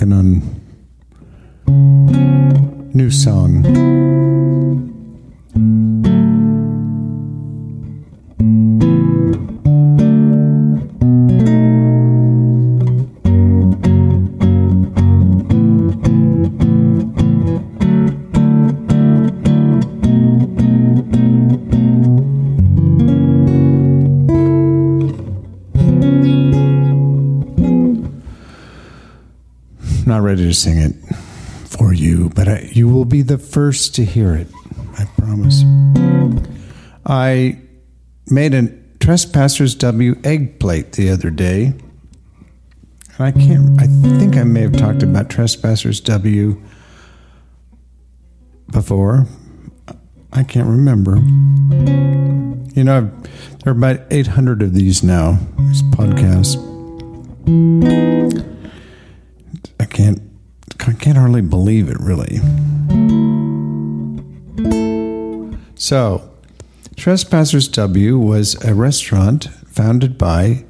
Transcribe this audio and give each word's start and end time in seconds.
working 0.00 0.12
on 0.12 0.42
new 2.94 3.10
song. 3.10 4.09
Ready 30.30 30.46
to 30.46 30.54
sing 30.54 30.78
it 30.78 30.94
for 31.66 31.92
you, 31.92 32.30
but 32.36 32.46
I, 32.46 32.70
you 32.70 32.88
will 32.88 33.04
be 33.04 33.20
the 33.20 33.36
first 33.36 33.96
to 33.96 34.04
hear 34.04 34.36
it. 34.36 34.46
I 34.96 35.04
promise. 35.18 35.64
I 37.04 37.58
made 38.28 38.54
a 38.54 38.68
Trespassers 39.00 39.74
W 39.74 40.14
egg 40.22 40.60
plate 40.60 40.92
the 40.92 41.10
other 41.10 41.30
day. 41.30 41.74
And 43.18 43.18
I 43.18 43.32
can't, 43.32 43.80
I 43.80 43.86
think 44.20 44.36
I 44.36 44.44
may 44.44 44.60
have 44.60 44.76
talked 44.76 45.02
about 45.02 45.30
Trespassers 45.30 46.00
W 46.02 46.62
before. 48.70 49.26
I 50.32 50.44
can't 50.44 50.68
remember. 50.68 51.16
You 52.76 52.84
know, 52.84 52.98
I've, 52.98 53.62
there 53.64 53.72
are 53.72 53.76
about 53.76 54.02
800 54.12 54.62
of 54.62 54.74
these 54.74 55.02
now, 55.02 55.40
these 55.58 55.82
podcasts. 55.82 56.54
I 60.00 60.14
can't, 60.76 61.00
can't 61.00 61.18
hardly 61.18 61.42
believe 61.42 61.88
it, 61.88 61.98
really. 62.00 62.40
So, 65.74 66.30
Trespassers 66.96 67.68
W 67.68 68.18
was 68.18 68.62
a 68.64 68.74
restaurant 68.74 69.44
founded 69.66 70.18
by 70.18 70.64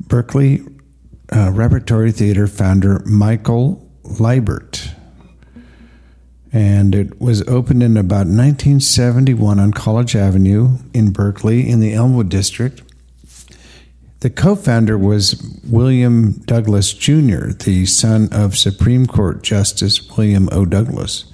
Berkeley 0.00 0.62
uh, 1.34 1.50
Repertory 1.52 2.12
Theater 2.12 2.46
founder 2.46 3.00
Michael 3.06 3.88
Leibert. 4.04 4.94
And 6.52 6.94
it 6.94 7.20
was 7.20 7.46
opened 7.46 7.82
in 7.82 7.96
about 7.96 8.26
1971 8.26 9.58
on 9.60 9.72
College 9.72 10.16
Avenue 10.16 10.78
in 10.94 11.12
Berkeley 11.12 11.68
in 11.68 11.80
the 11.80 11.92
Elmwood 11.92 12.30
District. 12.30 12.82
The 14.20 14.30
co 14.30 14.56
founder 14.56 14.98
was 14.98 15.40
William 15.68 16.32
Douglas 16.44 16.92
Jr., 16.92 17.50
the 17.52 17.86
son 17.86 18.28
of 18.32 18.58
Supreme 18.58 19.06
Court 19.06 19.44
Justice 19.44 20.10
William 20.10 20.48
O. 20.50 20.64
Douglas. 20.64 21.32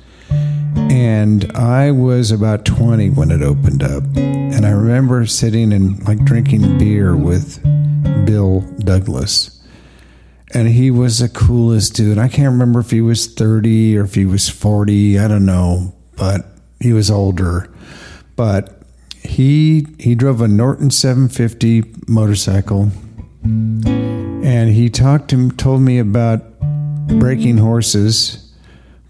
And 0.76 1.50
I 1.53 1.92
was 1.92 2.31
about 2.31 2.66
20 2.66 3.09
when 3.10 3.31
it 3.31 3.41
opened 3.41 3.82
up. 3.82 4.03
And 4.16 4.66
I 4.66 4.70
remember 4.70 5.25
sitting 5.25 5.72
and 5.72 6.06
like 6.06 6.22
drinking 6.25 6.76
beer 6.76 7.16
with 7.16 7.62
Bill 8.26 8.60
Douglas. 8.81 9.50
And 10.53 10.69
he 10.69 10.91
was 10.91 11.20
the 11.20 11.30
coolest 11.30 11.94
dude. 11.94 12.19
I 12.19 12.28
can't 12.28 12.53
remember 12.53 12.80
if 12.80 12.91
he 12.91 13.00
was 13.00 13.26
30 13.32 13.97
or 13.97 14.04
if 14.04 14.14
he 14.14 14.26
was 14.26 14.50
40. 14.50 15.19
I 15.19 15.26
don't 15.26 15.47
know. 15.47 15.94
But 16.16 16.44
he 16.80 16.92
was 16.92 17.10
older. 17.10 17.72
But 18.36 18.84
he 19.24 19.86
he 19.98 20.14
drove 20.14 20.40
a 20.40 20.48
Norton 20.48 20.90
750 20.90 21.84
motorcycle. 22.06 22.90
And 23.42 24.70
he 24.70 24.88
talked 24.88 25.30
to 25.30 25.50
told 25.50 25.80
me 25.82 25.98
about 25.98 26.58
breaking 27.08 27.58
horses 27.58 28.52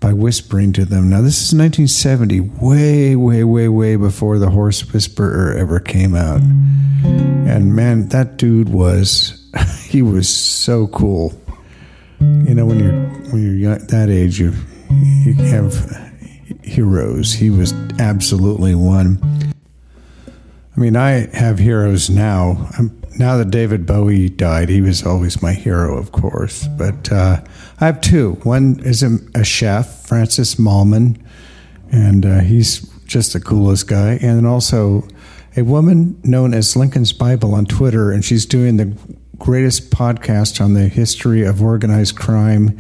by 0.01 0.13
whispering 0.13 0.73
to 0.75 0.85
them. 0.85 1.09
Now, 1.09 1.23
this 1.23 1.37
is 1.37 1.55
1970, 1.55 2.41
way, 2.41 3.17
way, 3.17 3.45
way, 3.45 3.69
way 3.69 3.97
before 3.97 4.39
the 4.39 4.51
Horse 4.51 4.93
Whisperer 4.93 5.55
ever 5.57 5.81
came 5.81 6.15
out. 6.15 6.41
And 6.43 7.75
man, 7.75 8.09
that 8.09 8.37
dude 8.37 8.69
was, 8.69 9.49
he 9.89 10.03
was 10.03 10.29
so 10.29 10.89
cool. 10.89 11.33
You 12.21 12.55
know, 12.55 12.67
when 12.67 12.81
you're 12.81 13.09
when 13.31 13.59
you're 13.59 13.77
that 13.77 14.09
age, 14.09 14.39
you 14.39 14.53
you 15.25 15.35
have 15.35 15.75
heroes. 16.63 17.33
He 17.33 17.51
was 17.51 17.73
absolutely 17.99 18.75
one. 18.75 19.19
I 20.77 20.81
mean, 20.81 20.97
I 20.97 21.29
have 21.37 21.59
heroes 21.59 22.11
now. 22.11 22.69
I'm, 22.79 23.01
now 23.17 23.37
that 23.37 23.51
David 23.51 23.87
Bowie 23.87 24.29
died, 24.29 24.69
he 24.69 24.81
was 24.81 25.07
always 25.07 25.41
my 25.41 25.53
hero, 25.53 25.97
of 25.97 26.11
course. 26.11 26.67
But 26.67 27.13
uh, 27.13 27.43
I 27.81 27.87
have 27.87 28.01
two. 28.01 28.33
One 28.43 28.81
is 28.81 29.03
a, 29.03 29.19
a 29.37 29.45
chef, 29.45 30.07
Francis 30.07 30.57
Mallmann, 30.57 31.25
and 31.93 32.27
uh, 32.27 32.41
he's 32.41 32.81
just 33.05 33.33
the 33.35 33.41
coolest 33.41 33.87
guy. 33.87 34.19
And 34.21 34.47
also 34.47 35.07
a 35.57 35.63
woman 35.63 36.21
known 36.25 36.53
as 36.53 36.75
Lincoln's 36.75 37.13
Bible 37.13 37.55
on 37.55 37.67
Twitter, 37.67 38.11
and 38.11 38.25
she's 38.25 38.45
doing 38.45 38.77
the 38.77 38.97
greatest 39.39 39.91
podcast 39.91 40.61
on 40.61 40.75
the 40.75 40.89
history 40.89 41.45
of 41.45 41.63
organized 41.63 42.17
crime 42.17 42.77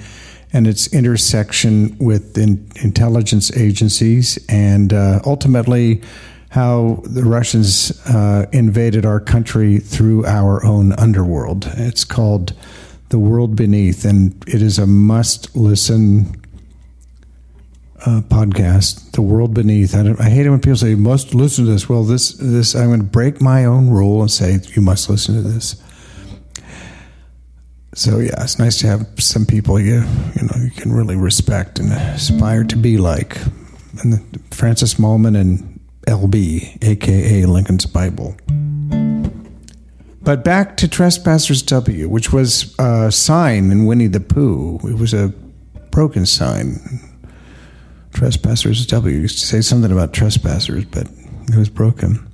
and 0.52 0.66
its 0.66 0.92
intersection 0.92 1.96
with 1.98 2.36
in, 2.38 2.68
intelligence 2.82 3.56
agencies 3.56 4.38
and 4.48 4.92
uh, 4.92 5.20
ultimately 5.26 6.00
how 6.54 7.00
the 7.02 7.24
Russians 7.24 7.90
uh, 8.06 8.46
invaded 8.52 9.04
our 9.04 9.18
country 9.18 9.78
through 9.78 10.24
our 10.24 10.64
own 10.64 10.92
underworld. 10.92 11.68
It's 11.74 12.04
called 12.04 12.52
The 13.08 13.18
World 13.18 13.56
Beneath, 13.56 14.04
and 14.04 14.40
it 14.46 14.62
is 14.62 14.78
a 14.78 14.86
must 14.86 15.56
listen 15.56 16.40
uh, 18.06 18.20
podcast. 18.28 19.10
The 19.10 19.22
World 19.22 19.52
Beneath. 19.52 19.96
I, 19.96 20.14
I, 20.24 20.30
hate 20.30 20.46
it 20.46 20.50
when 20.50 20.60
people 20.60 20.76
say 20.76 20.90
you 20.90 20.96
must 20.96 21.34
listen 21.34 21.64
to 21.64 21.72
this. 21.72 21.88
Well, 21.88 22.04
this 22.04 22.34
this 22.34 22.76
I'm 22.76 22.86
going 22.86 23.00
to 23.00 23.04
break 23.04 23.40
my 23.40 23.64
own 23.64 23.90
rule 23.90 24.20
and 24.20 24.30
say 24.30 24.60
you 24.76 24.82
must 24.82 25.10
listen 25.10 25.34
to 25.34 25.42
this. 25.42 25.82
So 27.94 28.20
yeah, 28.20 28.44
it's 28.44 28.60
nice 28.60 28.78
to 28.78 28.86
have 28.86 29.08
some 29.18 29.44
people 29.44 29.80
you 29.80 30.04
you 30.36 30.46
know 30.46 30.62
you 30.62 30.70
can 30.70 30.92
really 30.92 31.16
respect 31.16 31.80
and 31.80 31.92
aspire 31.92 32.62
to 32.62 32.76
be 32.76 32.96
like. 32.96 33.38
And 34.04 34.40
Francis 34.52 34.94
Mallmann 35.00 35.36
and 35.36 35.73
LB, 36.06 36.84
aka 36.84 37.44
Lincoln's 37.46 37.86
Bible. 37.86 38.36
But 40.22 40.42
back 40.42 40.78
to 40.78 40.88
Trespassers 40.88 41.62
W, 41.62 42.08
which 42.08 42.32
was 42.32 42.74
a 42.78 43.12
sign 43.12 43.70
in 43.70 43.84
Winnie 43.84 44.06
the 44.06 44.20
Pooh. 44.20 44.80
It 44.84 44.98
was 44.98 45.12
a 45.12 45.34
broken 45.90 46.24
sign. 46.24 46.80
Trespassers 48.14 48.86
W 48.86 49.16
used 49.16 49.38
to 49.40 49.46
say 49.46 49.60
something 49.60 49.92
about 49.92 50.14
trespassers, 50.14 50.86
but 50.86 51.08
it 51.48 51.56
was 51.56 51.68
broken. 51.68 52.26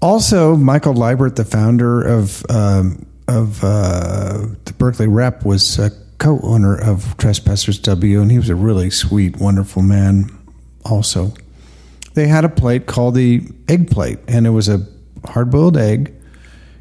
Also, 0.00 0.56
Michael 0.56 0.94
Leibert, 0.94 1.36
the 1.36 1.44
founder 1.44 2.00
of 2.02 2.44
um, 2.48 3.06
of 3.28 3.62
uh, 3.62 4.46
the 4.64 4.72
Berkeley 4.78 5.08
Rep, 5.08 5.44
was 5.44 5.78
a 5.78 5.90
co-owner 6.18 6.74
of 6.74 7.16
Trespassers 7.18 7.78
W, 7.80 8.22
and 8.22 8.30
he 8.30 8.38
was 8.38 8.48
a 8.48 8.54
really 8.54 8.88
sweet, 8.88 9.38
wonderful 9.38 9.82
man. 9.82 10.30
Also, 10.84 11.34
they 12.14 12.28
had 12.28 12.44
a 12.44 12.48
plate 12.48 12.86
called 12.86 13.14
the 13.14 13.42
egg 13.68 13.90
plate, 13.90 14.18
and 14.28 14.46
it 14.46 14.50
was 14.50 14.68
a 14.68 14.86
hard 15.24 15.50
boiled 15.50 15.76
egg. 15.76 16.14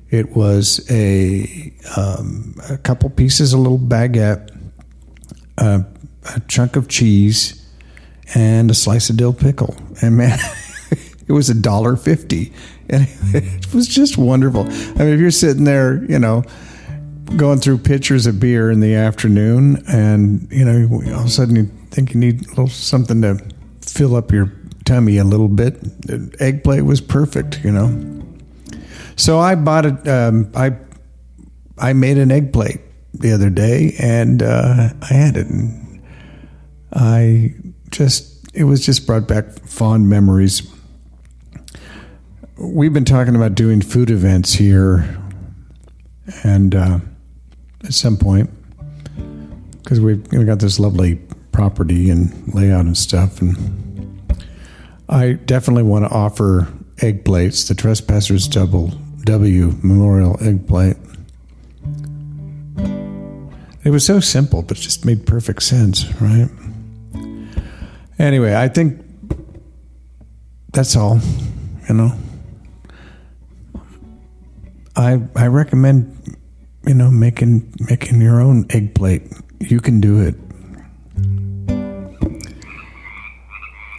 It 0.10 0.36
was 0.36 0.86
a, 0.92 1.74
um, 1.98 2.56
a 2.70 2.78
couple 2.78 3.10
pieces 3.10 3.54
of 3.54 3.60
little 3.60 3.80
baguette, 3.80 4.56
a, 5.58 5.86
a 6.36 6.40
chunk 6.48 6.76
of 6.76 6.88
cheese, 6.88 7.68
and 8.36 8.70
a 8.70 8.76
slice 8.76 9.10
of 9.10 9.18
dill 9.18 9.34
pickle. 9.34 9.76
And 10.02 10.18
man, 10.18 10.38
it 11.28 11.32
was 11.32 11.50
a 11.50 11.56
dollar 11.56 11.96
fifty, 11.96 12.54
and 12.90 13.08
it 13.34 13.74
was 13.74 13.88
just 13.88 14.18
wonderful. 14.18 14.66
I 14.66 15.04
mean, 15.04 15.14
if 15.14 15.20
you're 15.20 15.32
sitting 15.32 15.64
there, 15.64 16.04
you 16.06 16.20
know, 16.20 16.44
going 17.36 17.60
through 17.60 17.80
pitchers 17.80 18.28
of 18.28 18.40
beer 18.40 18.70
in 18.70 18.82
the 18.82 18.94
afternoon, 18.94 19.84
and 19.88 20.48
you 20.52 20.64
know, 20.64 20.96
all 21.16 21.22
of 21.22 21.26
a 21.26 21.30
sudden 21.30 21.56
you 21.56 21.72
think 21.90 22.14
you 22.14 22.20
need 22.20 22.46
a 22.46 22.50
little 22.50 22.68
something 22.68 23.22
to 23.24 23.44
fill 23.82 24.16
up 24.16 24.32
your 24.32 24.52
tummy 24.86 25.18
a 25.18 25.24
little 25.24 25.48
bit. 25.48 25.80
The 26.02 26.36
egg 26.40 26.64
plate 26.64 26.82
was 26.82 27.02
perfect, 27.02 27.64
you 27.64 27.72
know. 27.72 28.24
So 29.16 29.40
I 29.40 29.56
bought 29.56 29.86
it. 29.86 30.08
Um, 30.08 30.52
I 30.56 30.76
I 31.78 31.94
made 31.94 32.18
an 32.18 32.32
egg 32.32 32.54
plate 32.54 32.82
the 33.14 33.32
other 33.32 33.50
day, 33.50 33.96
and 34.00 34.42
uh, 34.42 34.90
I 35.02 35.14
had 35.14 35.38
it. 35.38 35.48
And 35.48 36.02
I 36.92 37.56
just 37.90 38.48
it 38.54 38.66
was 38.66 38.86
just 38.86 39.06
brought 39.06 39.28
back 39.28 39.46
fond 39.66 40.10
memories. 40.10 40.70
We've 42.58 42.94
been 42.94 43.06
talking 43.06 43.36
about 43.36 43.56
doing 43.56 43.82
food 43.82 44.10
events 44.10 44.54
here, 44.54 45.18
and 46.44 46.76
uh, 46.76 47.00
at 47.84 47.94
some 47.94 48.18
point, 48.18 48.50
because 49.84 50.00
we've 50.00 50.24
got 50.46 50.60
this 50.60 50.80
lovely 50.80 51.16
property 51.52 52.10
and 52.10 52.54
layout 52.54 52.86
and 52.86 52.98
stuff, 52.98 53.42
and 53.42 53.56
I 55.14 55.34
definitely 55.34 55.84
want 55.84 56.06
to 56.06 56.12
offer 56.12 56.68
egg 57.00 57.24
plates, 57.24 57.68
the 57.68 57.76
Trespassers 57.76 58.48
Double 58.48 58.88
W 59.26 59.78
Memorial 59.84 60.38
Egg 60.42 60.68
Plate. 60.68 60.98
It 63.84 63.92
was 63.92 64.04
so 64.04 64.20
simple, 64.20 64.64
but 64.64 64.76
just 64.78 65.06
made 65.06 65.28
perfect 65.28 65.62
sense, 65.62 66.12
right? 66.20 66.50
Anyway, 68.18 68.56
I 68.56 68.68
think 68.70 69.06
that's 70.72 70.96
all, 70.96 71.20
you 71.88 71.94
know. 71.94 72.12
I 74.96 75.22
I 75.36 75.46
recommend 75.46 76.38
you 76.88 76.96
know 76.96 77.12
making 77.12 77.72
making 77.88 78.20
your 78.20 78.42
own 78.42 78.66
egg 78.72 78.96
plate. 78.96 79.32
You 79.60 79.80
can 79.80 80.02
do 80.02 80.22
it. 80.22 80.34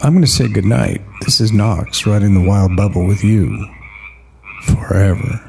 I'm 0.01 0.13
going 0.13 0.25
to 0.25 0.27
say 0.31 0.47
goodnight. 0.47 1.01
This 1.21 1.39
is 1.39 1.53
Knox 1.53 2.05
riding 2.05 2.33
the 2.33 2.47
wild 2.47 2.75
bubble 2.75 3.05
with 3.05 3.23
you 3.23 3.65
forever. 4.63 5.39